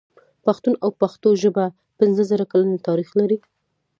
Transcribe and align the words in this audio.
پښتون 0.45 0.73
او 0.83 0.89
پښتو 1.01 1.29
ژبه 1.41 1.65
پنځه 1.99 2.23
زره 2.31 2.45
کلن 2.51 2.71
تاريخ 2.87 3.09
لري. 3.19 3.37